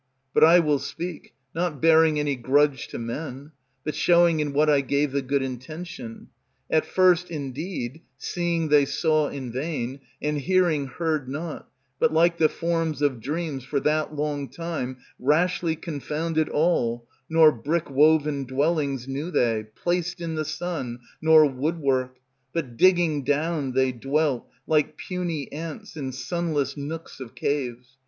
[0.33, 3.51] But I will speak, not bearing any grudge to men,
[3.83, 6.29] But showing in what I gave the good intention;
[6.71, 11.69] At first, indeed, seeing they saw in vain, And hearing heard not;
[11.99, 17.87] but like the forms Of dreams, for that long time, rashly confounded All, nor brick
[17.87, 22.15] woven dwellings Knew they, placed in the sun, nor woodwork;
[22.53, 27.99] But digging down they dwelt, like puny Ants, in sunless nooks of caves.